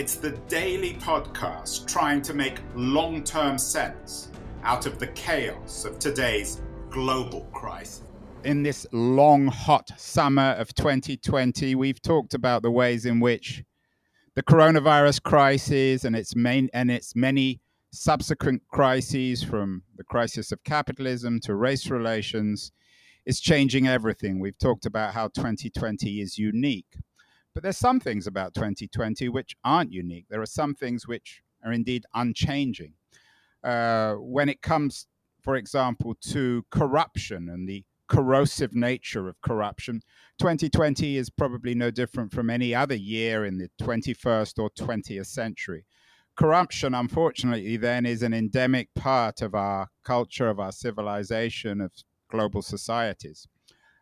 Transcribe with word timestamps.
it's 0.00 0.14
the 0.14 0.30
daily 0.48 0.94
podcast 0.94 1.86
trying 1.86 2.22
to 2.22 2.32
make 2.32 2.58
long 2.74 3.22
term 3.22 3.58
sense 3.58 4.30
out 4.62 4.86
of 4.86 4.98
the 4.98 5.08
chaos 5.08 5.84
of 5.84 5.98
today's 5.98 6.62
global 6.88 7.42
crisis. 7.52 8.00
In 8.44 8.62
this 8.62 8.86
long, 8.92 9.48
hot 9.48 9.90
summer 9.98 10.52
of 10.52 10.74
2020, 10.74 11.74
we've 11.74 12.00
talked 12.00 12.32
about 12.32 12.62
the 12.62 12.70
ways 12.70 13.04
in 13.04 13.20
which 13.20 13.62
the 14.34 14.42
coronavirus 14.42 15.22
crisis 15.22 16.04
and 16.04 16.16
its 16.16 16.34
main 16.34 16.70
and 16.72 16.90
its 16.90 17.14
many 17.14 17.60
subsequent 17.92 18.62
crises 18.68 19.42
from 19.42 19.82
the 19.98 20.04
crisis 20.04 20.50
of 20.50 20.64
capitalism 20.64 21.40
to 21.40 21.54
race 21.54 21.90
relations 21.90 22.72
is 23.26 23.38
changing 23.38 23.86
everything. 23.86 24.40
We've 24.40 24.56
talked 24.56 24.86
about 24.86 25.12
how 25.12 25.28
2020 25.28 26.22
is 26.22 26.38
unique. 26.38 26.96
But 27.54 27.62
there's 27.62 27.78
some 27.78 28.00
things 28.00 28.26
about 28.26 28.54
2020 28.54 29.28
which 29.28 29.56
aren't 29.64 29.92
unique. 29.92 30.26
There 30.28 30.40
are 30.40 30.46
some 30.46 30.74
things 30.74 31.06
which 31.08 31.42
are 31.64 31.72
indeed 31.72 32.04
unchanging. 32.14 32.94
Uh, 33.62 34.14
when 34.14 34.48
it 34.48 34.62
comes, 34.62 35.06
for 35.42 35.56
example, 35.56 36.14
to 36.30 36.64
corruption 36.70 37.48
and 37.48 37.68
the 37.68 37.84
corrosive 38.08 38.74
nature 38.74 39.28
of 39.28 39.40
corruption, 39.40 40.00
2020 40.38 41.16
is 41.16 41.28
probably 41.28 41.74
no 41.74 41.90
different 41.90 42.32
from 42.32 42.50
any 42.50 42.74
other 42.74 42.94
year 42.94 43.44
in 43.44 43.58
the 43.58 43.68
21st 43.80 44.58
or 44.58 44.70
20th 44.70 45.26
century. 45.26 45.84
Corruption, 46.36 46.94
unfortunately, 46.94 47.76
then 47.76 48.06
is 48.06 48.22
an 48.22 48.32
endemic 48.32 48.88
part 48.94 49.42
of 49.42 49.54
our 49.54 49.88
culture, 50.04 50.48
of 50.48 50.58
our 50.58 50.72
civilization, 50.72 51.80
of 51.80 51.92
global 52.30 52.62
societies. 52.62 53.46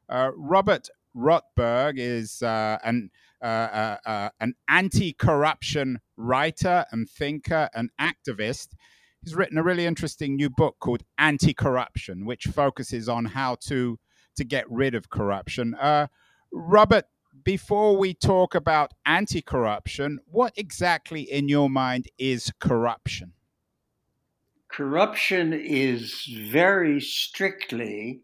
Uh, 0.08 0.30
Robert 0.36 0.88
Rotberg 1.16 1.94
is 1.96 2.42
uh, 2.42 2.78
an 2.84 3.10
uh, 3.42 3.44
uh, 3.44 3.96
uh, 4.04 4.28
an 4.40 4.54
anti-corruption 4.68 6.00
writer 6.16 6.84
and 6.90 7.08
thinker 7.08 7.68
and 7.74 7.90
activist. 8.00 8.68
He's 9.22 9.34
written 9.34 9.58
a 9.58 9.62
really 9.62 9.86
interesting 9.86 10.36
new 10.36 10.50
book 10.50 10.76
called 10.80 11.02
Anti-Corruption, 11.18 12.24
which 12.24 12.44
focuses 12.44 13.08
on 13.08 13.24
how 13.26 13.56
to 13.66 13.98
to 14.36 14.44
get 14.44 14.70
rid 14.70 14.94
of 14.94 15.10
corruption. 15.10 15.74
Robert, 16.52 17.06
before 17.42 17.96
we 17.96 18.14
talk 18.14 18.54
about 18.54 18.92
anti-corruption, 19.04 20.20
what 20.26 20.52
exactly 20.56 21.22
in 21.22 21.48
your 21.48 21.68
mind 21.68 22.06
is 22.18 22.52
corruption? 22.60 23.32
Corruption 24.68 25.52
is 25.52 26.24
very 26.50 27.00
strictly 27.00 28.20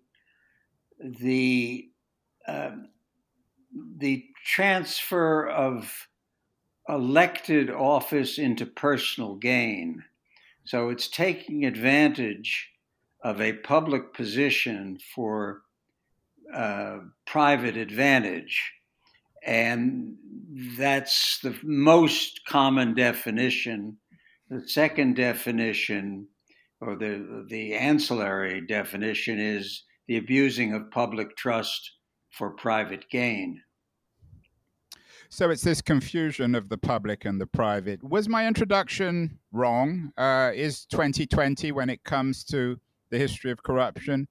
the 1.00 1.88
um, 2.46 2.88
the 3.96 4.24
transfer 4.44 5.48
of 5.48 6.08
elected 6.88 7.70
office 7.70 8.38
into 8.38 8.66
personal 8.66 9.34
gain. 9.36 10.02
So 10.64 10.90
it's 10.90 11.08
taking 11.08 11.64
advantage 11.64 12.70
of 13.22 13.40
a 13.40 13.54
public 13.54 14.12
position 14.14 14.98
for 15.14 15.62
uh, 16.54 16.98
private 17.26 17.76
advantage. 17.76 18.72
And 19.46 20.16
that's 20.78 21.40
the 21.40 21.56
most 21.62 22.44
common 22.46 22.94
definition. 22.94 23.98
The 24.50 24.66
second 24.68 25.16
definition, 25.16 26.28
or 26.80 26.96
the, 26.96 27.46
the 27.48 27.74
ancillary 27.74 28.60
definition, 28.60 29.38
is 29.38 29.84
the 30.06 30.18
abusing 30.18 30.74
of 30.74 30.90
public 30.90 31.36
trust 31.36 31.92
for 32.36 32.50
private 32.50 33.08
gain. 33.10 33.62
So 35.28 35.50
it's 35.50 35.62
this 35.62 35.82
confusion 35.82 36.54
of 36.54 36.68
the 36.68 36.78
public 36.78 37.24
and 37.24 37.40
the 37.40 37.46
private. 37.46 38.02
Was 38.04 38.28
my 38.28 38.46
introduction 38.46 39.38
wrong? 39.52 40.12
Uh, 40.16 40.52
is 40.54 40.84
2020, 40.86 41.72
when 41.72 41.90
it 41.90 42.04
comes 42.04 42.44
to 42.44 42.78
the 43.10 43.18
history 43.18 43.50
of 43.50 43.62
corruption, 43.62 44.28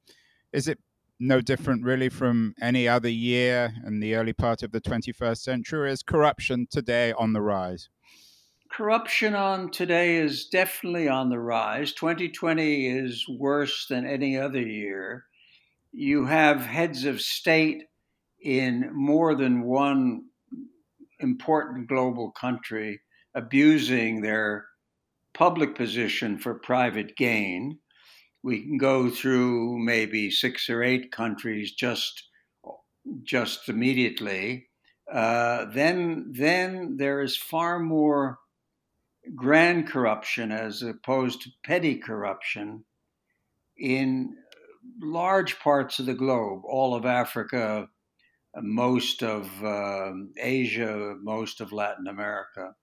is 0.51 0.67
it 0.67 0.79
no 1.19 1.41
different 1.41 1.83
really 1.83 2.09
from 2.09 2.53
any 2.61 2.87
other 2.87 3.09
year 3.09 3.73
in 3.85 3.99
the 3.99 4.15
early 4.15 4.33
part 4.33 4.63
of 4.63 4.71
the 4.71 4.81
21st 4.81 5.37
century? 5.37 5.91
Is 5.91 6.03
corruption 6.03 6.67
today 6.69 7.13
on 7.13 7.33
the 7.33 7.41
rise? 7.41 7.89
Corruption 8.69 9.35
on 9.35 9.71
today 9.71 10.15
is 10.15 10.47
definitely 10.47 11.07
on 11.07 11.29
the 11.29 11.39
rise. 11.39 11.93
2020 11.93 12.87
is 12.87 13.25
worse 13.29 13.87
than 13.87 14.05
any 14.05 14.37
other 14.37 14.61
year. 14.61 15.25
You 15.91 16.25
have 16.25 16.65
heads 16.65 17.05
of 17.05 17.21
state 17.21 17.83
in 18.43 18.89
more 18.93 19.35
than 19.35 19.63
one 19.63 20.25
important 21.19 21.87
global 21.87 22.31
country 22.31 23.01
abusing 23.33 24.21
their 24.21 24.65
public 25.33 25.75
position 25.75 26.37
for 26.37 26.53
private 26.55 27.15
gain. 27.15 27.79
We 28.43 28.61
can 28.61 28.77
go 28.77 29.09
through 29.09 29.79
maybe 29.79 30.29
six 30.29 30.69
or 30.69 30.83
eight 30.83 31.11
countries 31.11 31.71
just 31.73 32.29
just 33.23 33.69
immediately. 33.69 34.69
Uh, 35.11 35.65
then 35.73 36.31
then 36.31 36.97
there 36.97 37.21
is 37.21 37.35
far 37.35 37.79
more 37.79 38.39
grand 39.35 39.87
corruption 39.87 40.51
as 40.51 40.81
opposed 40.81 41.41
to 41.41 41.49
petty 41.65 41.95
corruption 41.95 42.83
in 43.77 44.35
large 45.01 45.59
parts 45.59 45.99
of 45.99 46.05
the 46.05 46.13
globe, 46.13 46.63
all 46.65 46.93
of 46.93 47.05
Africa, 47.05 47.87
most 48.61 49.23
of 49.23 49.63
uh, 49.63 50.11
Asia, 50.37 51.15
most 51.21 51.61
of 51.61 51.71
Latin 51.71 52.07
America. 52.07 52.75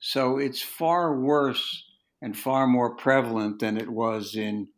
So 0.00 0.38
it's 0.38 0.62
far 0.62 1.18
worse 1.18 1.84
and 2.22 2.36
far 2.36 2.66
more 2.66 2.96
prevalent 2.96 3.60
than 3.60 3.76
it 3.76 3.88
was 3.88 4.34
in 4.34 4.68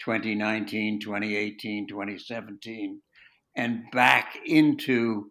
2019, 0.00 1.00
2018, 1.00 1.86
2017, 1.88 3.00
and 3.56 3.84
back 3.92 4.38
into 4.46 5.30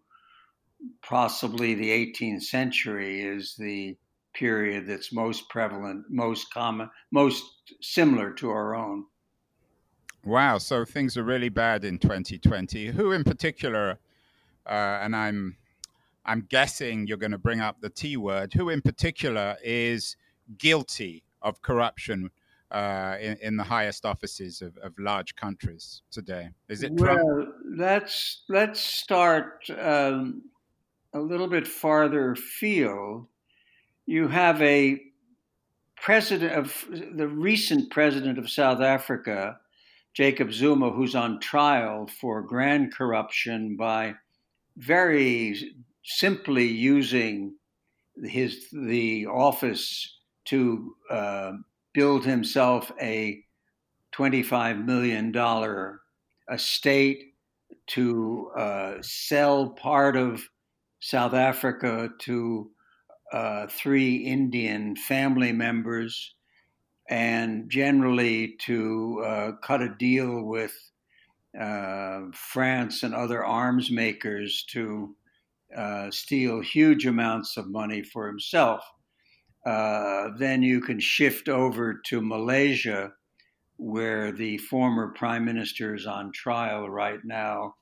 possibly 1.02 1.74
the 1.74 1.90
18th 1.90 2.42
century 2.42 3.22
is 3.22 3.54
the 3.58 3.96
period 4.34 4.86
that's 4.86 5.12
most 5.12 5.48
prevalent, 5.48 6.04
most 6.08 6.52
common, 6.52 6.88
most 7.10 7.44
similar 7.82 8.32
to 8.32 8.50
our 8.50 8.74
own. 8.74 9.04
Wow, 10.24 10.58
so 10.58 10.84
things 10.84 11.16
are 11.16 11.24
really 11.24 11.48
bad 11.48 11.84
in 11.84 11.98
2020. 11.98 12.88
Who 12.88 13.12
in 13.12 13.24
particular 13.24 13.98
and 14.66 15.14
I'm 15.14 15.56
I'm 16.24 16.46
guessing 16.48 17.06
you're 17.06 17.16
going 17.16 17.32
to 17.32 17.38
bring 17.38 17.60
up 17.60 17.80
the 17.80 17.90
T 17.90 18.16
word. 18.16 18.52
Who 18.54 18.68
in 18.68 18.82
particular 18.82 19.56
is 19.64 20.16
guilty 20.58 21.24
of 21.42 21.62
corruption 21.62 22.30
uh, 22.70 23.16
in, 23.20 23.36
in, 23.42 23.56
the 23.56 23.64
highest 23.64 24.04
offices 24.06 24.62
of, 24.62 24.76
of, 24.76 24.92
large 24.98 25.34
countries 25.34 26.02
today? 26.12 26.50
Is 26.68 26.84
it 26.84 26.92
well, 26.92 27.48
let's 27.64 28.42
let's 28.48 28.78
start 28.78 29.64
um, 29.76 30.42
a 31.12 31.18
little 31.18 31.48
bit 31.48 31.66
farther 31.66 32.32
afield. 32.32 33.26
You 34.06 34.28
have 34.28 34.62
a 34.62 35.00
president 35.96 36.52
of 36.52 36.86
the 36.90 37.26
recent 37.26 37.90
president 37.90 38.38
of 38.38 38.48
South 38.48 38.80
Africa, 38.80 39.58
Jacob 40.14 40.52
Zuma, 40.52 40.90
who's 40.90 41.14
on 41.14 41.40
trial 41.40 42.06
for 42.06 42.42
grand 42.42 42.94
corruption 42.94 43.76
by 43.76 44.14
very 44.80 45.74
simply 46.04 46.66
using 46.66 47.54
his 48.24 48.66
the 48.72 49.26
office 49.26 50.18
to 50.46 50.94
uh, 51.10 51.52
build 51.92 52.24
himself 52.24 52.90
a 53.00 53.42
$25 54.14 54.84
million 54.84 55.32
estate 56.50 57.34
to 57.86 58.50
uh, 58.56 58.94
sell 59.02 59.70
part 59.70 60.16
of 60.16 60.42
South 61.00 61.34
Africa 61.34 62.10
to 62.20 62.70
uh, 63.32 63.66
three 63.68 64.16
Indian 64.16 64.96
family 64.96 65.52
members 65.52 66.34
and 67.08 67.68
generally 67.70 68.56
to 68.60 69.22
uh, 69.24 69.52
cut 69.62 69.82
a 69.82 69.94
deal 69.98 70.42
with 70.42 70.89
uh, 71.58 72.22
France 72.34 73.02
and 73.02 73.14
other 73.14 73.44
arms 73.44 73.90
makers 73.90 74.64
to 74.70 75.16
uh, 75.76 76.10
steal 76.10 76.60
huge 76.60 77.06
amounts 77.06 77.56
of 77.56 77.68
money 77.70 78.02
for 78.02 78.26
himself. 78.26 78.84
uh, 79.66 80.30
then 80.38 80.62
you 80.62 80.80
can 80.80 80.98
shift 81.00 81.48
over 81.48 81.94
to 82.06 82.20
Malaysia, 82.22 83.12
where 83.76 84.32
the 84.32 84.58
former 84.58 85.08
prime 85.12 85.44
minister 85.44 85.94
is 85.94 86.06
on 86.06 86.32
trial 86.32 86.88
right 86.90 87.20
now 87.24 87.74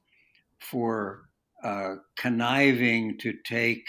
for 0.61 1.29
uh, 1.64 1.97
conniving 2.17 3.19
to 3.19 3.32
take, 3.44 3.87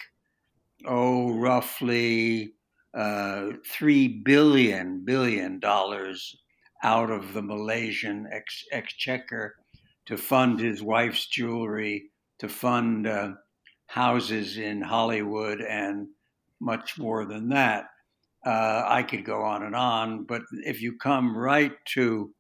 oh, 0.85 1.33
roughly 1.33 2.53
uh, 2.93 3.51
three 3.65 4.07
billion 4.07 5.03
billion 5.05 5.59
dollars 5.59 6.35
out 6.83 7.11
of 7.11 7.33
the 7.33 7.41
Malaysian 7.41 8.27
ex- 8.31 8.65
exchequer 8.71 9.55
to 10.09 10.17
fund 10.17 10.59
his 10.59 10.81
wife's 10.81 11.27
jewelry, 11.27 12.09
to 12.39 12.49
fund 12.49 13.05
uh, 13.05 13.33
houses 13.85 14.57
in 14.57 14.81
Hollywood, 14.81 15.61
and 15.61 16.07
much 16.59 16.97
more 16.97 17.25
than 17.25 17.49
that. 17.49 17.85
Uh, 18.43 18.85
I 18.87 19.03
could 19.03 19.23
go 19.23 19.43
on 19.43 19.61
and 19.61 19.75
on, 19.75 20.23
but 20.23 20.41
if 20.65 20.81
you 20.81 20.97
come 20.97 21.37
right 21.37 21.73
to 21.93 22.33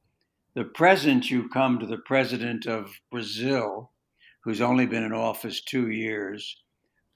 the 0.55 0.63
present, 0.63 1.29
you 1.29 1.47
come 1.49 1.77
to 1.77 1.85
the 1.85 1.99
president 1.99 2.65
of 2.65 2.89
Brazil, 3.11 3.91
who's 4.43 4.61
only 4.61 4.87
been 4.87 5.03
in 5.03 5.13
office 5.13 5.61
two 5.61 5.91
years, 5.91 6.63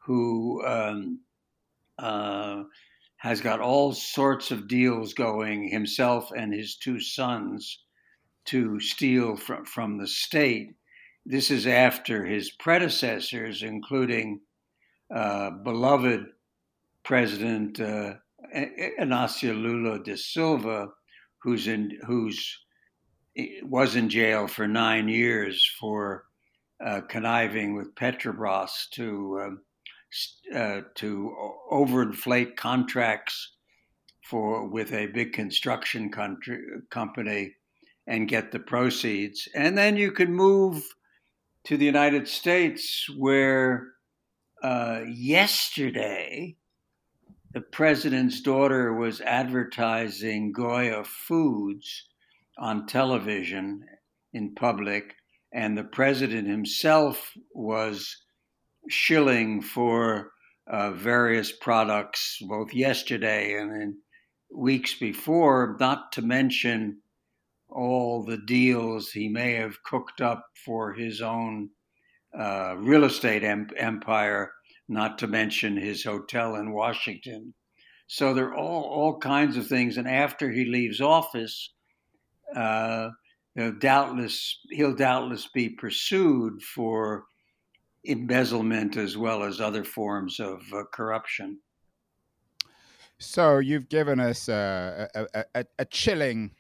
who 0.06 0.64
um, 0.68 1.20
uh, 1.98 2.62
has 3.18 3.42
got 3.42 3.60
all 3.60 3.92
sorts 3.92 4.52
of 4.52 4.68
deals 4.68 5.16
going 5.16 5.68
himself 5.68 6.30
and 6.38 6.54
his 6.54 6.76
two 6.76 7.00
sons 7.00 7.83
to 8.46 8.80
steal 8.80 9.36
from, 9.36 9.66
from 9.66 9.98
the 9.98 10.08
state. 10.08 10.76
This 11.26 11.52
is 11.52 11.68
after 11.68 12.26
his 12.26 12.52
predecessors, 12.52 13.64
including 13.64 14.42
uh, 15.14 15.52
beloved 15.52 16.26
President 17.04 17.80
uh, 17.80 18.16
Lula 18.54 20.04
da 20.04 20.16
Silva, 20.16 20.90
who's 21.40 21.68
in 21.68 22.00
who's 22.06 22.60
was 23.64 23.96
in 23.96 24.10
jail 24.10 24.48
for 24.48 24.68
nine 24.68 25.08
years 25.08 25.70
for 25.80 26.26
uh, 26.86 27.02
conniving 27.02 27.76
with 27.76 27.96
Petrobras 27.96 28.90
to 28.92 29.42
um, 29.44 29.62
uh, 30.56 30.82
to 30.96 31.36
overinflate 31.72 32.56
contracts 32.56 33.54
for 34.24 34.68
with 34.68 34.94
a 34.94 35.08
big 35.08 35.34
construction 35.34 36.12
country, 36.12 36.62
company 36.90 37.54
and 38.08 38.28
get 38.28 38.52
the 38.52 38.60
proceeds, 38.60 39.48
and 39.56 39.78
then 39.78 39.96
you 39.98 40.12
can 40.12 40.34
move 40.34 40.84
to 41.66 41.78
the 41.78 41.86
United 41.86 42.28
States, 42.28 43.08
where 43.18 43.88
uh, 44.62 45.02
yesterday 45.08 46.58
the 47.54 47.62
president's 47.62 48.42
daughter 48.42 48.94
was 48.94 49.22
advertising 49.22 50.52
Goya 50.52 51.04
Foods 51.04 52.08
on 52.58 52.88
television 52.88 53.86
in 54.34 54.56
public, 54.56 55.16
and 55.54 55.78
the 55.78 55.84
president 55.84 56.48
himself 56.48 57.32
was 57.54 58.24
shilling 58.90 59.62
for 59.62 60.32
uh, 60.68 60.92
various 60.92 61.52
products 61.52 62.40
both 62.42 62.74
yesterday 62.74 63.54
and 63.54 63.82
in 63.82 63.98
weeks 64.54 64.96
before, 64.96 65.78
not 65.80 66.12
to 66.14 66.22
mention 66.22 66.98
all 67.74 68.24
the 68.24 68.38
deals 68.38 69.12
he 69.12 69.28
may 69.28 69.54
have 69.54 69.84
cooked 69.84 70.22
up 70.22 70.46
for 70.66 70.94
his 70.94 71.22
own 71.22 71.70
uh, 72.38 72.76
real 72.78 73.04
estate 73.04 73.44
em- 73.44 73.70
empire, 73.78 74.52
not 74.88 75.18
to 75.20 75.28
mention 75.28 75.78
his 75.78 76.04
hotel 76.04 76.56
in 76.56 76.74
Washington. 76.74 77.54
So 78.08 78.34
there 78.34 78.50
are 78.50 78.56
all, 78.56 78.84
all 78.84 79.20
kinds 79.20 79.58
of 79.58 79.68
things. 79.68 79.98
And 79.98 80.08
after 80.08 80.52
he 80.52 80.66
leaves 80.66 81.02
office, 81.02 81.74
uh, 82.56 83.10
doubtless 83.80 84.60
he'll 84.72 84.96
doubtless 84.96 85.48
be 85.54 85.70
pursued 85.70 86.62
for 86.62 87.26
embezzlement 88.06 88.98
as 88.98 89.16
well 89.16 89.44
as 89.44 89.62
other 89.62 89.84
forms 89.84 90.40
of 90.40 90.62
uh, 90.74 90.84
corruption. 90.94 91.60
So 93.20 93.60
you've 93.60 93.90
given 93.90 94.20
us 94.20 94.50
a, 94.50 95.08
a, 95.16 95.46
a, 95.56 95.66
a 95.80 95.86
chilling 95.86 96.52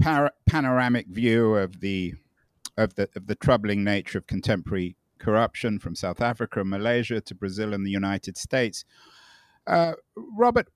par- 0.00 0.32
panoramic 0.46 1.06
view 1.08 1.54
of 1.54 1.80
the 1.80 2.14
of 2.76 2.94
the 2.94 3.08
of 3.14 3.26
the 3.26 3.34
troubling 3.34 3.84
nature 3.84 4.18
of 4.18 4.26
contemporary 4.26 4.96
corruption 5.18 5.78
from 5.78 5.94
South 5.94 6.20
Africa 6.20 6.60
and 6.60 6.70
Malaysia 6.70 7.20
to 7.20 7.34
Brazil 7.34 7.74
and 7.74 7.86
the 7.86 7.90
United 7.90 8.36
States. 8.36 8.84
Uh, 9.66 9.92
Robert, 10.16 10.68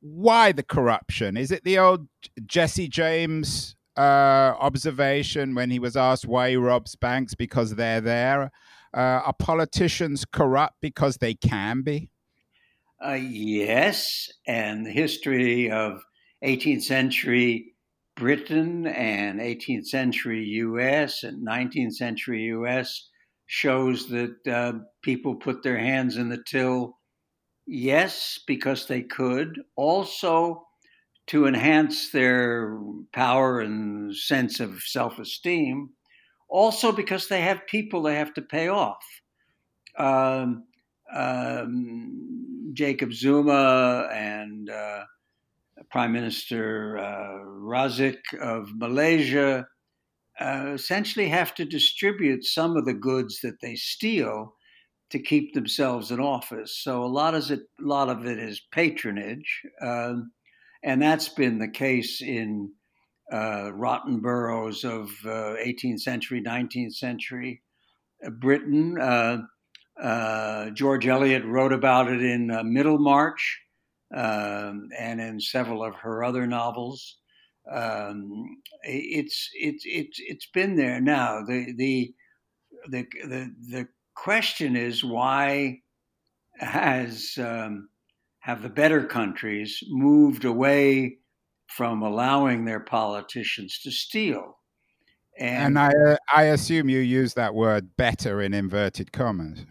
why 0.00 0.52
the 0.52 0.62
corruption? 0.62 1.36
Is 1.36 1.50
it 1.50 1.64
the 1.64 1.78
old 1.78 2.06
Jesse 2.46 2.88
James 2.88 3.74
uh, 3.96 4.54
observation 4.60 5.54
when 5.54 5.70
he 5.70 5.78
was 5.78 5.96
asked 5.96 6.26
why 6.26 6.50
he 6.50 6.56
robs 6.56 6.94
banks 6.94 7.34
because 7.34 7.74
they're 7.74 8.02
there? 8.02 8.52
Uh, 8.94 9.20
are 9.26 9.34
politicians 9.38 10.24
corrupt 10.24 10.76
because 10.80 11.16
they 11.16 11.34
can 11.34 11.82
be? 11.82 12.10
Uh, 13.04 13.12
yes, 13.12 14.30
and 14.46 14.84
the 14.84 14.90
history 14.90 15.70
of 15.70 16.02
18th 16.44 16.82
century 16.82 17.74
Britain 18.18 18.86
and 18.86 19.38
18th 19.38 19.86
century 19.86 20.44
US 20.44 21.22
and 21.22 21.46
19th 21.46 21.94
century 21.94 22.46
US 22.46 23.08
shows 23.46 24.08
that 24.08 24.36
uh, 24.46 24.72
people 25.02 25.36
put 25.36 25.62
their 25.62 25.78
hands 25.78 26.16
in 26.16 26.28
the 26.28 26.42
till, 26.46 26.98
yes, 27.66 28.40
because 28.46 28.86
they 28.86 29.02
could, 29.02 29.60
also 29.76 30.66
to 31.28 31.46
enhance 31.46 32.10
their 32.10 32.78
power 33.12 33.60
and 33.60 34.14
sense 34.16 34.60
of 34.60 34.82
self 34.82 35.18
esteem, 35.18 35.90
also 36.48 36.90
because 36.90 37.28
they 37.28 37.42
have 37.42 37.66
people 37.68 38.02
they 38.02 38.16
have 38.16 38.34
to 38.34 38.42
pay 38.42 38.68
off. 38.68 39.02
Um, 39.96 40.64
um, 41.14 42.70
Jacob 42.72 43.12
Zuma 43.12 44.08
and 44.12 44.68
uh, 44.68 45.04
Prime 45.90 46.12
Minister 46.12 46.98
uh, 46.98 47.44
Razak 47.44 48.18
of 48.40 48.68
Malaysia 48.74 49.66
uh, 50.40 50.72
essentially 50.74 51.28
have 51.28 51.54
to 51.54 51.64
distribute 51.64 52.44
some 52.44 52.76
of 52.76 52.84
the 52.84 52.94
goods 52.94 53.40
that 53.40 53.60
they 53.60 53.74
steal 53.74 54.54
to 55.10 55.18
keep 55.18 55.54
themselves 55.54 56.10
in 56.10 56.20
office. 56.20 56.78
So 56.82 57.02
a 57.02 57.06
lot 57.06 57.34
of 57.34 57.50
it, 57.50 57.60
a 57.80 57.84
lot 57.84 58.08
of 58.08 58.26
it 58.26 58.38
is 58.38 58.60
patronage, 58.72 59.62
um, 59.80 60.30
and 60.82 61.00
that's 61.00 61.28
been 61.28 61.58
the 61.58 61.68
case 61.68 62.22
in 62.22 62.70
uh, 63.32 63.72
rotten 63.74 64.20
boroughs 64.20 64.84
of 64.84 65.10
18th 65.24 65.94
uh, 65.94 65.98
century, 65.98 66.42
19th 66.42 66.94
century 66.94 67.62
uh, 68.24 68.30
Britain. 68.30 68.98
Uh, 69.00 70.70
George 70.70 71.08
Eliot 71.08 71.44
wrote 71.44 71.72
about 71.72 72.08
it 72.08 72.22
in 72.22 72.46
Middlemarch 72.72 73.60
um, 74.14 74.88
and 74.98 75.20
in 75.20 75.40
several 75.40 75.84
of 75.84 75.94
her 75.96 76.24
other 76.24 76.46
novels. 76.46 77.18
Um, 77.70 78.56
it's 78.82 79.50
it's 79.54 79.84
it's 79.86 80.18
it's 80.18 80.48
been 80.54 80.76
there 80.76 81.00
now. 81.00 81.42
The 81.46 81.74
the 81.76 82.14
the 82.88 83.06
the 83.24 83.54
the 83.70 83.88
question 84.14 84.76
is 84.76 85.04
why 85.04 85.80
has 86.58 87.36
um, 87.38 87.88
have 88.40 88.62
the 88.62 88.68
better 88.70 89.04
countries 89.04 89.78
moved 89.88 90.44
away 90.44 91.18
from 91.66 92.02
allowing 92.02 92.64
their 92.64 92.80
politicians 92.80 93.78
to 93.80 93.90
steal? 93.90 94.58
And, 95.38 95.76
and 95.76 95.78
I 95.78 95.88
uh, 95.90 96.16
I 96.34 96.42
assume 96.44 96.88
you 96.88 97.00
use 97.00 97.34
that 97.34 97.54
word 97.54 97.96
"better" 97.96 98.40
in 98.40 98.54
inverted 98.54 99.12
commas. 99.12 99.66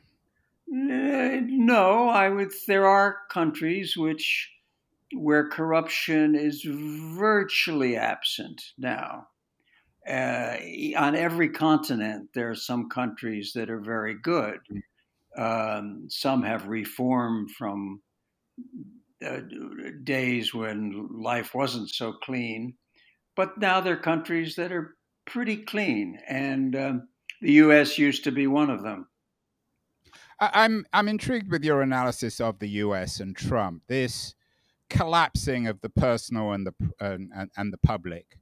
No, 1.68 2.08
I 2.08 2.30
would. 2.30 2.54
There 2.66 2.88
are 2.88 3.18
countries 3.30 3.98
which 3.98 4.50
where 5.14 5.50
corruption 5.50 6.34
is 6.34 6.64
virtually 6.64 7.98
absent 7.98 8.62
now. 8.78 9.28
Uh, 10.08 10.56
on 10.98 11.14
every 11.18 11.50
continent, 11.50 12.30
there 12.34 12.50
are 12.50 12.56
some 12.56 12.88
countries 12.88 13.52
that 13.56 13.70
are 13.70 13.82
very 13.82 14.14
good. 14.14 14.60
Um, 15.38 16.08
some 16.10 16.42
have 16.44 16.70
reformed 16.70 17.52
from 17.52 18.02
uh, 19.22 19.42
days 20.06 20.54
when 20.54 21.10
life 21.12 21.54
wasn't 21.54 21.90
so 21.90 22.14
clean, 22.14 22.76
but 23.36 23.58
now 23.58 23.82
there 23.82 23.96
are 23.96 24.12
countries 24.14 24.56
that 24.56 24.72
are 24.72 24.96
pretty 25.26 25.58
clean, 25.58 26.18
and 26.30 26.74
um, 26.78 27.10
the 27.42 27.52
U.S. 27.64 27.98
used 27.98 28.24
to 28.24 28.32
be 28.32 28.48
one 28.48 28.70
of 28.70 28.84
them. 28.84 29.10
I'm 30.40 30.86
I'm 30.94 31.08
intrigued 31.08 31.52
with 31.52 31.64
your 31.64 31.82
analysis 31.82 32.40
of 32.40 32.60
the 32.60 32.70
U.S. 32.70 33.20
and 33.20 33.36
Trump. 33.36 33.84
This 33.88 34.36
collapsing 34.90 35.68
of 35.68 35.82
the 35.82 35.90
personal 35.90 36.52
and 36.52 36.68
the 36.68 36.74
and, 37.00 37.32
and, 37.36 37.50
and 37.58 37.74
the 37.74 37.78
public, 37.80 38.38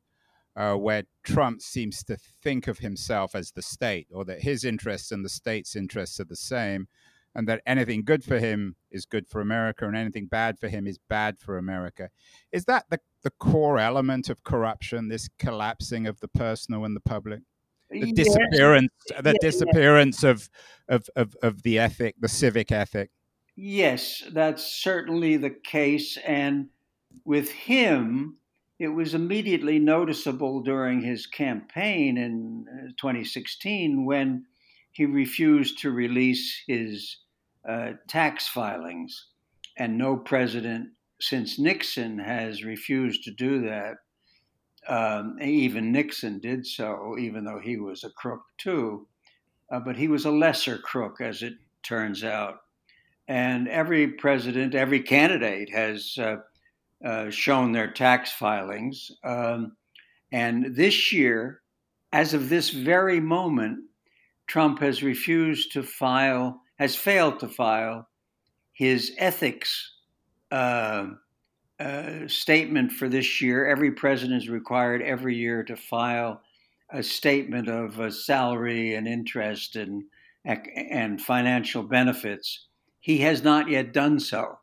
uh, 0.55 0.75
where 0.75 1.03
Trump 1.23 1.61
seems 1.61 2.03
to 2.03 2.17
think 2.17 2.67
of 2.67 2.79
himself 2.79 3.35
as 3.35 3.51
the 3.51 3.61
state, 3.61 4.07
or 4.13 4.25
that 4.25 4.43
his 4.43 4.63
interests 4.65 5.11
and 5.11 5.23
the 5.23 5.29
state's 5.29 5.75
interests 5.75 6.19
are 6.19 6.25
the 6.25 6.35
same, 6.35 6.87
and 7.33 7.47
that 7.47 7.61
anything 7.65 8.03
good 8.03 8.23
for 8.23 8.39
him 8.39 8.75
is 8.91 9.05
good 9.05 9.27
for 9.27 9.41
America 9.41 9.85
and 9.85 9.95
anything 9.95 10.25
bad 10.25 10.57
for 10.59 10.69
him 10.69 10.87
is 10.87 10.97
bad 11.09 11.37
for 11.39 11.57
America. 11.57 12.09
Is 12.51 12.65
that 12.65 12.85
the, 12.89 12.99
the 13.23 13.31
core 13.31 13.77
element 13.77 14.29
of 14.29 14.43
corruption, 14.43 15.09
this 15.09 15.29
collapsing 15.37 16.07
of 16.07 16.21
the 16.21 16.29
personal 16.29 16.85
and 16.85 16.95
the 16.95 17.01
public? 17.01 17.41
The 18.01 18.11
disappearance, 18.11 18.91
the 19.21 19.31
yeah, 19.31 19.37
disappearance 19.41 20.23
yeah. 20.23 20.31
Of, 20.31 20.49
of, 20.87 21.09
of, 21.15 21.35
of 21.41 21.63
the 21.63 21.79
ethic, 21.79 22.15
the 22.19 22.27
civic 22.27 22.71
ethic. 22.71 23.11
Yes, 23.55 24.23
that's 24.31 24.65
certainly 24.65 25.37
the 25.37 25.49
case. 25.49 26.17
And 26.25 26.69
with 27.23 27.49
him, 27.51 28.37
it 28.79 28.89
was 28.89 29.13
immediately 29.13 29.79
noticeable 29.79 30.61
during 30.61 31.01
his 31.01 31.25
campaign 31.25 32.17
in 32.17 32.65
uh, 32.69 32.87
2016 32.99 34.05
when 34.05 34.45
he 34.91 35.05
refused 35.05 35.79
to 35.79 35.91
release 35.91 36.63
his 36.67 37.17
uh, 37.67 37.93
tax 38.09 38.47
filings. 38.47 39.27
And 39.77 39.97
no 39.97 40.17
president 40.17 40.89
since 41.21 41.57
Nixon 41.57 42.19
has 42.19 42.63
refused 42.63 43.23
to 43.23 43.31
do 43.31 43.61
that. 43.61 43.95
Um, 44.87 45.37
even 45.41 45.91
Nixon 45.91 46.39
did 46.39 46.65
so, 46.65 47.15
even 47.19 47.43
though 47.43 47.59
he 47.59 47.77
was 47.77 48.03
a 48.03 48.09
crook 48.11 48.41
too. 48.57 49.07
Uh, 49.71 49.79
but 49.79 49.95
he 49.95 50.07
was 50.07 50.25
a 50.25 50.31
lesser 50.31 50.77
crook, 50.77 51.21
as 51.21 51.41
it 51.41 51.53
turns 51.81 52.23
out. 52.23 52.61
And 53.27 53.67
every 53.67 54.07
president, 54.07 54.75
every 54.75 55.01
candidate 55.01 55.69
has 55.73 56.15
uh, 56.19 56.37
uh, 57.03 57.29
shown 57.31 57.71
their 57.71 57.91
tax 57.91 58.31
filings. 58.31 59.11
Um, 59.23 59.75
and 60.31 60.75
this 60.75 61.11
year, 61.11 61.61
as 62.13 62.33
of 62.33 62.49
this 62.49 62.69
very 62.69 63.19
moment, 63.19 63.79
Trump 64.47 64.79
has 64.79 65.01
refused 65.01 65.71
to 65.73 65.81
file, 65.81 66.61
has 66.77 66.95
failed 66.95 67.39
to 67.39 67.47
file 67.47 68.07
his 68.73 69.13
ethics 69.17 69.93
statement 72.27 72.91
for 72.91 73.09
this 73.09 73.41
year. 73.41 73.65
Every 73.67 73.91
president 73.91 74.43
is 74.43 74.49
required 74.49 75.01
every 75.01 75.35
year 75.35 75.63
to 75.63 75.75
file 75.75 76.41
a 76.91 77.03
statement 77.03 77.67
of 77.67 77.99
uh, 77.99 78.11
salary 78.11 78.95
and 78.95 79.07
interest 79.07 79.75
and 79.75 80.03
and 80.45 81.19
financial 81.19 81.81
benefits. 81.81 82.67
He 82.99 83.17
has 83.19 83.43
not 83.43 83.67
yet 83.67 83.93
done 83.93 84.19
so 84.19 84.59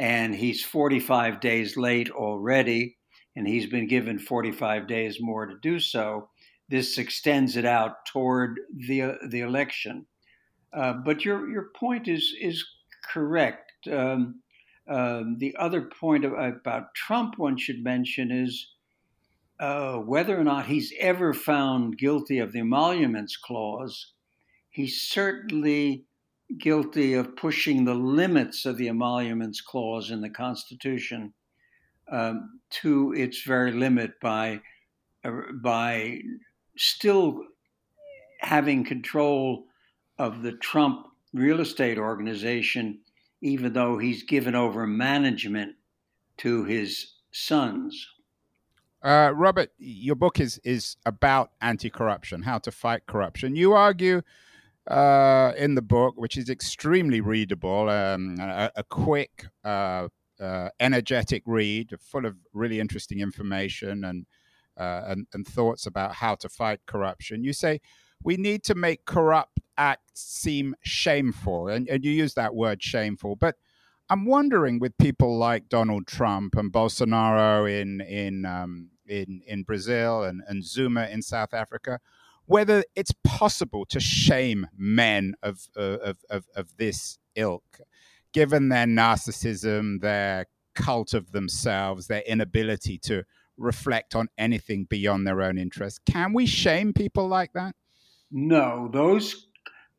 and 0.00 0.34
he's 0.34 0.64
45 0.64 1.40
days 1.40 1.76
late 1.76 2.10
already, 2.10 2.96
and 3.36 3.46
he's 3.46 3.66
been 3.66 3.86
given 3.86 4.18
45 4.18 4.88
days 4.88 5.18
more 5.20 5.44
to 5.46 5.56
do 5.60 5.78
so. 5.78 6.30
This 6.70 6.96
extends 6.96 7.56
it 7.56 7.66
out 7.66 8.06
toward 8.06 8.58
the 8.86 9.02
uh, 9.02 9.12
the 9.28 9.40
election. 9.40 10.06
Uh, 10.72 10.94
but 11.04 11.24
your 11.24 11.50
your 11.50 11.70
point 11.76 12.08
is 12.08 12.34
is 12.40 12.64
correct. 13.12 13.72
Um, 13.92 14.40
um, 14.90 15.38
the 15.38 15.54
other 15.56 15.82
point 15.82 16.24
about 16.24 16.94
Trump 16.94 17.38
one 17.38 17.56
should 17.56 17.82
mention 17.82 18.30
is 18.32 18.66
uh, 19.60 19.96
whether 19.96 20.38
or 20.38 20.44
not 20.44 20.66
he's 20.66 20.92
ever 20.98 21.32
found 21.32 21.96
guilty 21.96 22.38
of 22.38 22.52
the 22.52 22.60
emoluments 22.60 23.36
clause. 23.36 24.12
he's 24.70 25.00
certainly 25.00 26.04
guilty 26.58 27.14
of 27.14 27.36
pushing 27.36 27.84
the 27.84 27.94
limits 27.94 28.66
of 28.66 28.76
the 28.76 28.88
emoluments 28.88 29.60
clause 29.60 30.10
in 30.10 30.20
the 30.20 30.30
Constitution 30.30 31.32
um, 32.10 32.60
to 32.70 33.12
its 33.12 33.42
very 33.42 33.72
limit 33.72 34.18
by 34.20 34.60
uh, 35.24 35.30
by 35.62 36.20
still 36.76 37.44
having 38.40 38.84
control 38.84 39.66
of 40.18 40.42
the 40.42 40.52
Trump 40.52 41.06
real 41.32 41.60
estate 41.60 41.98
organization, 41.98 42.98
even 43.40 43.72
though 43.72 43.98
he's 43.98 44.22
given 44.22 44.54
over 44.54 44.86
management 44.86 45.74
to 46.38 46.64
his 46.64 47.14
sons. 47.30 48.08
Uh, 49.02 49.32
Robert, 49.34 49.70
your 49.78 50.14
book 50.14 50.40
is 50.40 50.60
is 50.62 50.96
about 51.06 51.52
anti-corruption, 51.60 52.42
how 52.42 52.58
to 52.58 52.70
fight 52.70 53.06
corruption. 53.06 53.56
You 53.56 53.72
argue 53.72 54.22
uh, 54.86 55.52
in 55.56 55.74
the 55.74 55.82
book, 55.82 56.14
which 56.16 56.36
is 56.36 56.50
extremely 56.50 57.20
readable, 57.20 57.88
um, 57.88 58.36
a, 58.40 58.70
a, 58.76 58.84
quick, 58.84 59.46
uh, 59.64 60.08
uh, 60.40 60.68
energetic 60.80 61.42
read, 61.46 61.94
full 62.00 62.26
of 62.26 62.36
really 62.52 62.80
interesting 62.80 63.20
information 63.20 64.04
and, 64.04 64.26
uh, 64.76 65.02
and, 65.06 65.26
and 65.32 65.46
thoughts 65.46 65.86
about 65.86 66.14
how 66.14 66.34
to 66.34 66.48
fight 66.48 66.80
corruption. 66.86 67.44
You 67.44 67.52
say 67.52 67.80
we 68.22 68.36
need 68.36 68.62
to 68.64 68.74
make 68.74 69.04
corrupt 69.04 69.58
acts 69.76 70.20
seem 70.20 70.74
shameful, 70.82 71.68
and, 71.68 71.88
and 71.88 72.04
you 72.04 72.12
use 72.12 72.34
that 72.34 72.54
word 72.54 72.82
shameful, 72.82 73.36
but. 73.36 73.56
I'm 74.12 74.26
wondering 74.26 74.80
with 74.80 74.98
people 74.98 75.38
like 75.38 75.68
Donald 75.68 76.08
Trump 76.08 76.56
and 76.56 76.72
Bolsonaro 76.72 77.70
in 77.70 78.00
in 78.00 78.44
um, 78.44 78.90
in 79.06 79.40
in 79.46 79.62
Brazil 79.62 80.24
and, 80.24 80.42
and 80.48 80.64
Zuma 80.64 81.06
in 81.06 81.22
South 81.22 81.54
Africa, 81.54 82.00
whether 82.46 82.82
it's 82.96 83.12
possible 83.22 83.86
to 83.86 84.00
shame 84.00 84.66
men 84.76 85.34
of, 85.40 85.68
of, 85.76 86.18
of, 86.28 86.46
of 86.56 86.76
this 86.78 87.16
ilk, 87.36 87.80
given 88.32 88.68
their 88.70 88.86
narcissism, 88.86 90.00
their 90.00 90.46
cult 90.74 91.14
of 91.14 91.30
themselves, 91.30 92.08
their 92.08 92.22
inability 92.22 92.98
to 92.98 93.22
reflect 93.56 94.16
on 94.16 94.28
anything 94.36 94.84
beyond 94.84 95.28
their 95.28 95.42
own 95.42 95.58
interests. 95.58 96.00
Can 96.04 96.32
we 96.32 96.44
shame 96.44 96.92
people 96.92 97.28
like 97.28 97.52
that? 97.52 97.76
No, 98.32 98.88
those 98.92 99.48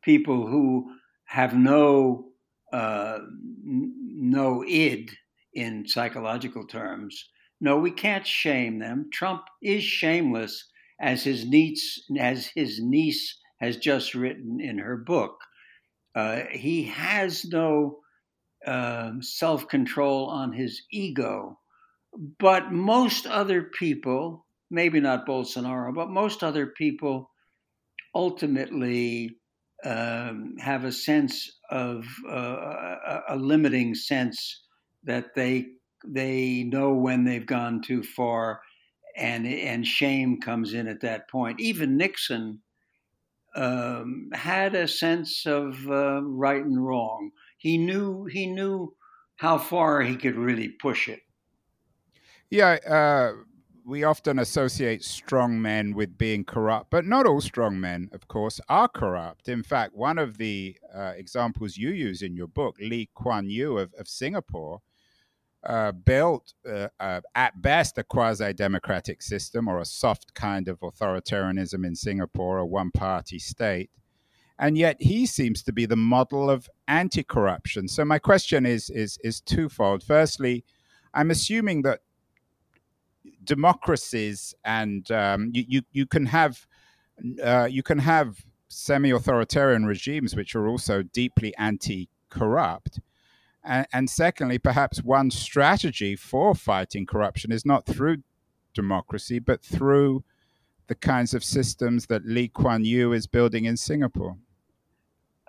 people 0.02 0.46
who 0.46 0.94
have 1.26 1.54
no 1.54 2.32
uh, 2.72 3.18
no 3.64 4.64
id 4.64 5.10
in 5.54 5.86
psychological 5.86 6.66
terms. 6.66 7.28
No, 7.60 7.78
we 7.78 7.90
can't 7.90 8.26
shame 8.26 8.78
them. 8.78 9.08
Trump 9.12 9.42
is 9.62 9.84
shameless 9.84 10.68
as 11.00 11.22
his 11.24 11.46
niece, 11.46 12.02
as 12.18 12.46
his 12.54 12.80
niece 12.82 13.38
has 13.60 13.76
just 13.76 14.14
written 14.14 14.60
in 14.60 14.78
her 14.78 14.96
book. 14.96 15.38
Uh, 16.14 16.42
he 16.50 16.84
has 16.84 17.44
no 17.46 17.98
um, 18.66 19.22
self 19.22 19.68
control 19.68 20.26
on 20.28 20.52
his 20.52 20.82
ego, 20.90 21.58
but 22.38 22.72
most 22.72 23.26
other 23.26 23.64
people, 23.64 24.46
maybe 24.70 25.00
not 25.00 25.26
Bolsonaro, 25.26 25.94
but 25.94 26.10
most 26.10 26.42
other 26.44 26.68
people 26.68 27.30
ultimately 28.14 29.36
um, 29.84 30.56
have 30.58 30.84
a 30.84 30.92
sense 30.92 31.58
of 31.70 32.06
uh, 32.28 33.20
a, 33.28 33.36
limiting 33.36 33.94
sense 33.94 34.62
that 35.02 35.34
they 35.34 35.66
they 36.06 36.64
know 36.64 36.92
when 36.92 37.24
they've 37.24 37.46
gone 37.46 37.80
too 37.80 38.02
far 38.02 38.60
and 39.16 39.46
and 39.46 39.86
shame 39.86 40.40
comes 40.40 40.74
in 40.74 40.86
at 40.86 41.00
that 41.00 41.28
point. 41.28 41.60
Even 41.60 41.96
Nixon 41.96 42.62
um, 43.54 44.30
had 44.32 44.74
a 44.74 44.88
sense 44.88 45.46
of 45.46 45.88
uh, 45.88 46.22
right 46.22 46.64
and 46.64 46.84
wrong. 46.84 47.30
He 47.58 47.78
knew 47.78 48.26
he 48.26 48.46
knew 48.46 48.94
how 49.36 49.58
far 49.58 50.02
he 50.02 50.16
could 50.16 50.36
really 50.36 50.68
push 50.68 51.08
it. 51.08 51.20
Yeah, 52.50 52.78
uh, 52.86 53.32
we 53.84 54.04
often 54.04 54.38
associate 54.38 55.02
strong 55.04 55.60
men 55.60 55.94
with 55.94 56.16
being 56.18 56.44
corrupt, 56.44 56.90
but 56.90 57.04
not 57.04 57.26
all 57.26 57.40
strong 57.40 57.80
men, 57.80 58.08
of 58.12 58.28
course, 58.28 58.60
are 58.68 58.88
corrupt. 58.88 59.48
In 59.48 59.62
fact, 59.62 59.94
one 59.94 60.18
of 60.18 60.38
the 60.38 60.76
uh, 60.94 61.12
examples 61.16 61.76
you 61.76 61.90
use 61.90 62.22
in 62.22 62.36
your 62.36 62.46
book, 62.46 62.76
Lee 62.80 63.08
Kuan 63.14 63.48
Yew 63.48 63.78
of, 63.78 63.92
of 63.98 64.08
Singapore, 64.08 64.80
uh, 65.64 65.92
built, 65.92 66.54
uh, 66.68 66.88
uh, 66.98 67.20
at 67.34 67.60
best, 67.62 67.98
a 67.98 68.02
quasi 68.02 68.52
democratic 68.52 69.22
system 69.22 69.68
or 69.68 69.80
a 69.80 69.84
soft 69.84 70.34
kind 70.34 70.68
of 70.68 70.80
authoritarianism 70.80 71.86
in 71.86 71.94
Singapore, 71.94 72.58
a 72.58 72.66
one 72.66 72.90
party 72.90 73.38
state. 73.38 73.90
And 74.58 74.76
yet 74.76 74.96
he 75.00 75.26
seems 75.26 75.62
to 75.64 75.72
be 75.72 75.86
the 75.86 75.96
model 75.96 76.50
of 76.50 76.68
anti 76.88 77.22
corruption. 77.22 77.88
So, 77.88 78.04
my 78.04 78.18
question 78.18 78.66
is, 78.66 78.90
is, 78.90 79.18
is 79.24 79.40
twofold. 79.40 80.02
Firstly, 80.02 80.64
I'm 81.14 81.30
assuming 81.30 81.82
that 81.82 82.00
democracies 83.44 84.54
and 84.64 85.10
um, 85.10 85.50
you, 85.52 85.64
you, 85.68 85.82
you 85.92 86.06
can 86.06 86.26
have 86.26 86.66
uh, 87.44 87.68
you 87.70 87.82
can 87.82 87.98
have 87.98 88.44
semi-authoritarian 88.68 89.84
regimes 89.84 90.34
which 90.34 90.54
are 90.54 90.66
also 90.66 91.02
deeply 91.02 91.54
anti-corrupt 91.56 93.00
and, 93.64 93.86
and 93.92 94.10
secondly, 94.10 94.58
perhaps 94.58 95.02
one 95.02 95.30
strategy 95.30 96.16
for 96.16 96.54
fighting 96.54 97.06
corruption 97.06 97.52
is 97.52 97.64
not 97.64 97.86
through 97.86 98.18
democracy, 98.74 99.38
but 99.38 99.62
through 99.62 100.24
the 100.88 100.94
kinds 100.94 101.32
of 101.32 101.44
systems 101.44 102.06
that 102.06 102.26
Lee 102.26 102.48
Kuan 102.48 102.84
Yew 102.84 103.12
is 103.12 103.26
building 103.26 103.64
in 103.64 103.76
Singapore. 103.76 104.36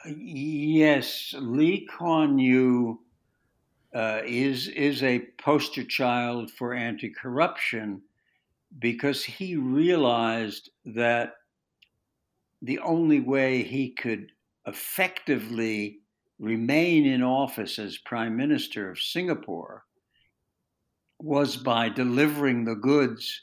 Yes, 0.05 1.33
Lee 1.39 1.87
Kuan 1.87 2.37
Yew 2.37 2.99
uh, 3.93 4.21
is 4.25 4.67
is 4.69 5.03
a 5.03 5.27
poster 5.37 5.83
child 5.83 6.49
for 6.51 6.73
anti-corruption 6.73 8.01
because 8.79 9.23
he 9.23 9.55
realized 9.55 10.69
that 10.85 11.35
the 12.61 12.79
only 12.79 13.19
way 13.19 13.61
he 13.61 13.91
could 13.91 14.31
effectively 14.65 15.99
remain 16.39 17.05
in 17.05 17.21
office 17.21 17.77
as 17.77 17.97
Prime 17.97 18.35
Minister 18.35 18.89
of 18.89 18.99
Singapore 18.99 19.85
was 21.19 21.55
by 21.55 21.89
delivering 21.89 22.65
the 22.65 22.75
goods 22.75 23.41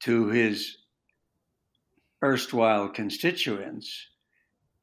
to 0.00 0.28
his 0.28 0.78
erstwhile 2.22 2.88
constituents. 2.88 4.06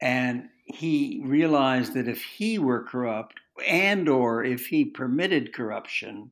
And 0.00 0.48
he 0.64 1.22
realized 1.24 1.94
that 1.94 2.08
if 2.08 2.22
he 2.22 2.58
were 2.58 2.84
corrupt 2.84 3.40
and 3.66 4.08
or 4.08 4.44
if 4.44 4.66
he 4.66 4.84
permitted 4.84 5.52
corruption, 5.52 6.30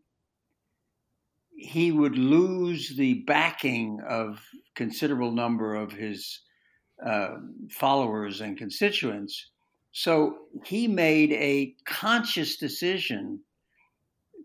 he 1.57 1.91
would 1.91 2.17
lose 2.17 2.97
the 2.97 3.15
backing 3.27 4.01
of 4.09 4.41
considerable 4.75 5.33
number 5.33 5.75
of 5.75 5.93
his 5.93 6.41
uh, 7.05 7.37
followers 7.71 8.41
and 8.41 8.57
constituents. 8.57 9.51
So 9.93 10.37
he 10.65 10.87
made 10.87 11.33
a 11.33 11.75
conscious 11.85 12.57
decision 12.57 13.41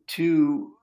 to 0.08 0.74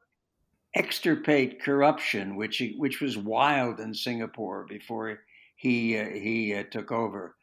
extirpate 0.75 1.63
corruption, 1.63 2.37
which 2.37 2.63
which 2.77 3.01
was 3.01 3.19
wild 3.19 3.81
in 3.81 3.93
Singapore 3.93 4.67
before 4.69 5.21
he 5.57 5.99
uh, 5.99 6.09
he 6.11 6.55
uh, 6.55 6.65
took 6.71 6.93
over. 6.93 7.37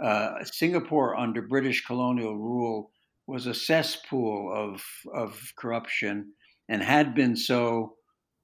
Uh, 0.00 0.44
Singapore 0.44 1.16
under 1.16 1.42
British 1.42 1.84
colonial 1.84 2.36
rule 2.36 2.92
was 3.28 3.46
a 3.46 3.54
cesspool 3.54 4.50
of 4.52 4.82
of 5.14 5.52
corruption 5.56 6.32
and 6.68 6.82
had 6.82 7.14
been 7.14 7.36
so 7.36 7.94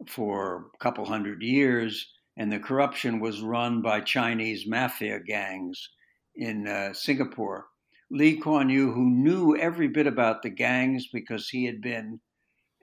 for 0.06 0.66
a 0.74 0.78
couple 0.78 1.04
hundred 1.06 1.42
years. 1.42 2.06
And 2.36 2.52
the 2.52 2.58
corruption 2.58 3.20
was 3.20 3.40
run 3.40 3.80
by 3.80 4.00
Chinese 4.00 4.66
mafia 4.66 5.20
gangs 5.20 5.88
in 6.34 6.68
uh, 6.68 6.92
Singapore. 6.92 7.66
Lee 8.10 8.36
Kuan 8.36 8.68
Yew, 8.68 8.92
who 8.92 9.08
knew 9.08 9.56
every 9.56 9.88
bit 9.88 10.06
about 10.06 10.42
the 10.42 10.50
gangs 10.50 11.06
because 11.12 11.48
he 11.48 11.64
had 11.64 11.80
been 11.80 12.20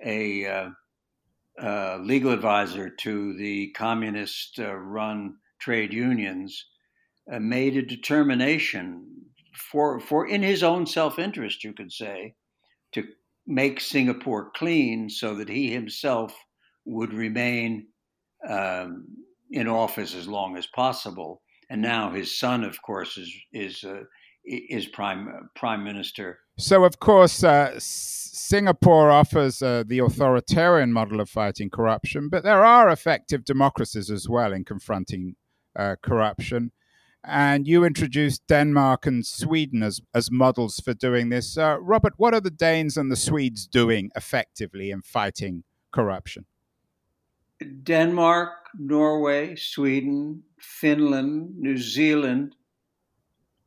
a 0.04 0.46
uh, 0.46 0.70
uh, 1.62 1.98
legal 2.02 2.32
advisor 2.32 2.90
to 2.90 3.38
the 3.38 3.72
communist 3.72 4.58
uh, 4.58 4.74
run 4.74 5.36
trade 5.60 5.94
unions, 5.94 6.66
uh, 7.32 7.40
made 7.40 7.78
a 7.78 7.82
determination 7.82 9.06
for, 9.54 10.00
for 10.00 10.28
in 10.28 10.42
his 10.42 10.64
own 10.64 10.86
self 10.86 11.20
interest, 11.20 11.64
you 11.64 11.74
could 11.74 11.92
say, 11.92 12.36
to 12.94 13.04
make 13.48 13.80
Singapore 13.80 14.52
clean 14.56 15.10
so 15.10 15.36
that 15.36 15.50
he 15.50 15.72
himself 15.72 16.36
would 16.86 17.14
remain 17.14 17.88
um, 18.48 19.06
in 19.52 19.68
office 19.68 20.16
as 20.16 20.28
long 20.28 20.58
as 20.58 20.68
possible. 20.68 21.42
And 21.70 21.82
now 21.82 22.12
his 22.12 22.38
son, 22.38 22.64
of 22.64 22.82
course, 22.82 23.18
is 23.18 23.34
is 23.54 23.84
uh, 23.84 24.04
is 24.44 24.88
prime 24.88 25.50
prime 25.56 25.84
minister. 25.84 26.40
So, 26.58 26.84
of 26.84 27.00
course, 27.00 27.44
uh, 27.44 27.76
Singapore 27.78 29.12
offers 29.12 29.62
uh, 29.62 29.84
the 29.88 30.00
authoritarian 30.00 30.92
model 30.92 31.22
of 31.22 31.30
fighting 31.30 31.70
corruption, 31.70 32.28
but 32.30 32.44
there 32.44 32.66
are 32.66 32.90
effective 32.90 33.46
democracies 33.46 34.10
as 34.10 34.28
well 34.28 34.52
in 34.52 34.66
confronting 34.66 35.36
uh, 35.76 35.96
corruption. 36.02 36.72
And 37.24 37.68
you 37.68 37.84
introduced 37.84 38.48
Denmark 38.48 39.06
and 39.06 39.26
Sweden 39.26 39.84
as, 39.84 40.02
as 40.14 40.32
models 40.32 40.80
for 40.80 40.94
doing 40.94 41.30
this. 41.30 41.58
Uh, 41.58 41.78
Robert, 41.80 42.14
what 42.18 42.34
are 42.34 42.42
the 42.42 42.50
Danes 42.50 42.98
and 42.98 43.12
the 43.12 43.16
Swedes 43.16 43.68
doing 43.68 44.10
effectively 44.16 44.90
in 44.90 45.02
fighting 45.02 45.64
corruption? 45.92 46.46
Denmark, 47.84 48.50
Norway, 48.80 49.56
Sweden, 49.56 50.44
Finland, 50.60 51.60
New 51.60 51.78
Zealand, 51.78 52.56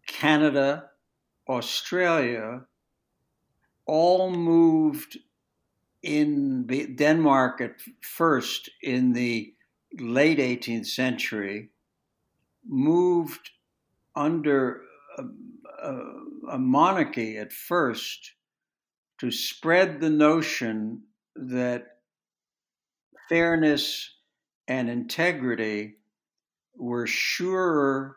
Canada, 0.07 0.91
Australia 1.49 2.63
all 3.87 4.31
moved 4.31 5.19
in 6.03 6.67
Denmark 6.97 7.61
at 7.61 7.81
first 8.03 8.71
in 8.83 9.13
the 9.13 9.55
late 9.99 10.39
18th 10.39 10.87
century, 10.87 11.71
moved 12.67 13.51
under 14.17 14.83
a, 15.19 15.23
a, 15.83 16.01
a 16.53 16.59
monarchy 16.59 17.37
at 17.37 17.53
first 17.53 18.33
to 19.21 19.31
spread 19.31 20.01
the 20.01 20.11
notion 20.11 21.03
that 21.37 21.87
fairness 23.29 24.15
and 24.69 24.89
integrity 24.89 25.97
were 26.77 27.07
surer 27.07 28.17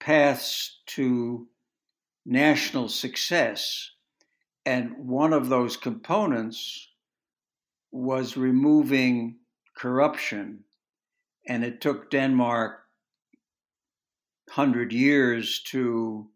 paths 0.00 0.80
to 0.86 1.46
national 2.24 2.88
success. 2.88 3.90
And 4.64 4.92
one 4.98 5.32
of 5.32 5.48
those 5.48 5.76
components 5.76 6.88
was 7.92 8.36
removing 8.36 9.36
corruption. 9.76 10.64
And 11.48 11.64
it 11.64 11.80
took 11.80 12.10
Denmark 12.10 12.80
100 14.46 14.92
years 14.92 15.60
to 15.64 16.28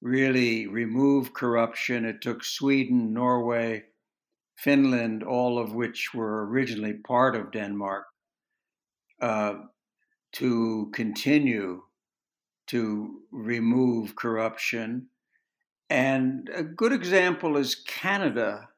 really 0.00 0.66
remove 0.66 1.34
corruption. 1.34 2.04
It 2.04 2.22
took 2.22 2.44
Sweden, 2.44 3.12
Norway, 3.12 3.84
Finland, 4.56 5.22
all 5.22 5.58
of 5.58 5.74
which 5.74 6.14
were 6.14 6.46
originally 6.46 6.94
part 6.94 7.34
of 7.36 7.52
Denmark, 7.52 8.06
uh, 9.20 9.54
to 10.32 10.90
continue 10.94 11.82
to 12.68 13.20
remove 13.32 14.14
corruption. 14.14 15.08
And 15.88 16.48
a 16.54 16.62
good 16.62 16.92
example 16.92 17.56
is 17.56 17.74
Canada, 17.74 18.68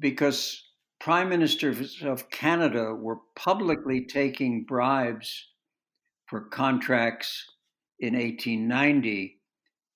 because 0.00 0.62
prime 0.98 1.28
ministers 1.28 2.02
of 2.02 2.28
Canada 2.30 2.94
were 2.94 3.20
publicly 3.36 4.04
taking 4.04 4.64
bribes 4.64 5.48
for 6.26 6.42
contracts 6.42 7.44
in 7.98 8.14
1890, 8.14 9.40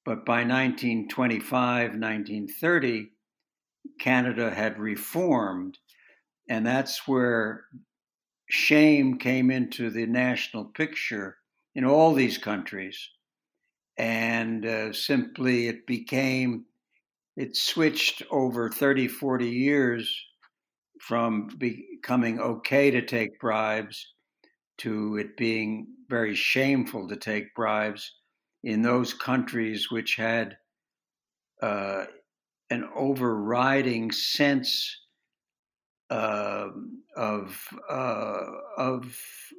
but 0.05 0.25
by 0.25 0.45
1925, 0.45 1.91
1930, 1.91 3.11
Canada 3.99 4.51
had 4.51 4.79
reformed. 4.79 5.79
And 6.49 6.67
that's 6.67 7.07
where 7.07 7.64
shame 8.49 9.19
came 9.19 9.51
into 9.51 9.91
the 9.91 10.07
national 10.07 10.67
picture 10.67 11.37
in 11.75 11.85
all 11.85 12.14
these 12.14 12.38
countries. 12.38 13.11
And 13.99 14.64
uh, 14.64 14.93
simply 14.93 15.69
it 15.69 15.87
became, 15.87 16.67
it 17.37 17.57
switched 17.57 18.23
over 18.31 18.71
30, 18.71 19.09
40 19.09 19.51
years 19.51 20.25
from 21.01 21.49
becoming 21.59 22.41
okay 22.41 22.91
to 22.91 23.03
take 23.03 23.41
bribes 23.41 24.14
to 24.79 25.17
it 25.17 25.37
being 25.37 25.87
very 26.09 26.35
shameful 26.35 27.09
to 27.09 27.17
take 27.17 27.55
bribes 27.55 28.12
in 28.62 28.83
those 28.83 29.14
countries 29.14 29.91
which 29.91 30.17
had 30.17 30.57
uh, 31.62 32.05
an 32.71 32.88
overriding 32.95 34.11
sense 34.11 34.97
uh, 36.11 36.69
of 37.17 37.69
uh, 37.91 38.45
of 38.77 39.14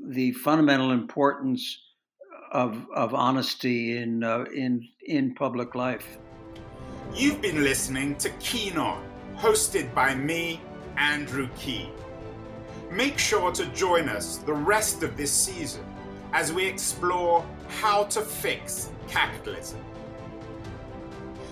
the 0.07 0.31
fundamental 0.31 0.91
importance 0.91 1.79
of, 2.51 2.85
of 2.93 3.13
honesty 3.13 3.97
in, 3.97 4.23
uh, 4.23 4.45
in, 4.53 4.87
in 5.05 5.33
public 5.35 5.75
life. 5.75 6.17
You've 7.13 7.41
been 7.41 7.63
listening 7.63 8.15
to 8.17 8.29
Keen 8.39 8.77
On, 8.77 9.03
hosted 9.35 9.93
by 9.93 10.15
me, 10.15 10.61
Andrew 10.97 11.49
Keen. 11.57 11.91
Make 12.91 13.19
sure 13.19 13.51
to 13.51 13.65
join 13.67 14.09
us 14.09 14.37
the 14.37 14.53
rest 14.53 15.03
of 15.03 15.15
this 15.15 15.31
season 15.31 15.85
as 16.33 16.51
we 16.51 16.65
explore 16.65 17.45
how 17.67 18.05
to 18.05 18.21
fix 18.21 18.89
capitalism. 19.07 19.79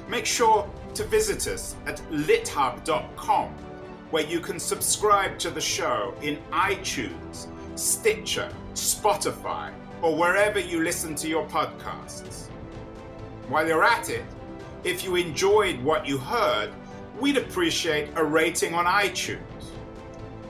Make 0.07 0.25
sure 0.25 0.67
to 0.95 1.03
visit 1.03 1.45
us 1.47 1.75
at 1.85 1.97
lithub.com, 2.09 3.49
where 4.09 4.25
you 4.25 4.39
can 4.39 4.59
subscribe 4.59 5.37
to 5.39 5.51
the 5.51 5.61
show 5.61 6.15
in 6.23 6.37
iTunes, 6.51 7.47
Stitcher, 7.75 8.51
Spotify, 8.73 9.71
or 10.01 10.15
wherever 10.15 10.59
you 10.59 10.83
listen 10.83 11.13
to 11.15 11.27
your 11.27 11.45
podcasts. 11.47 12.47
While 13.47 13.67
you're 13.67 13.83
at 13.83 14.09
it, 14.09 14.25
if 14.83 15.03
you 15.03 15.15
enjoyed 15.15 15.79
what 15.83 16.07
you 16.07 16.17
heard, 16.17 16.71
we'd 17.19 17.37
appreciate 17.37 18.09
a 18.15 18.23
rating 18.23 18.73
on 18.73 18.85
iTunes. 18.85 19.56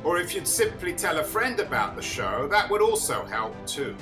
Or 0.07 0.17
if 0.19 0.33
you'd 0.33 0.47
simply 0.47 0.93
tell 0.93 1.17
a 1.17 1.23
friend 1.23 1.59
about 1.59 1.97
the 1.97 2.01
show, 2.01 2.47
that 2.47 2.69
would 2.69 2.81
also 2.81 3.25
help 3.25 3.53
too. 3.67 3.93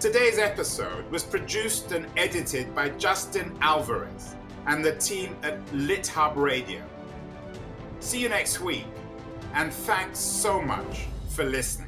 Today's 0.00 0.38
episode 0.38 1.04
was 1.10 1.22
produced 1.22 1.92
and 1.92 2.06
edited 2.16 2.74
by 2.74 2.88
Justin 2.88 3.54
Alvarez 3.60 4.34
and 4.66 4.82
the 4.82 4.96
team 4.96 5.36
at 5.42 5.62
LitHub 5.66 6.36
Radio. 6.36 6.82
See 8.00 8.18
you 8.18 8.30
next 8.30 8.60
week, 8.60 8.86
and 9.52 9.70
thanks 9.70 10.18
so 10.18 10.62
much 10.62 11.08
for 11.28 11.44
listening. 11.44 11.83